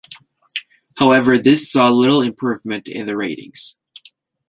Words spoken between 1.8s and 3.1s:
little improvement in